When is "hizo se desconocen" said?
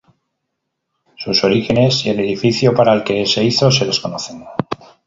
3.43-4.43